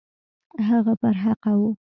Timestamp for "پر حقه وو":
1.01-1.71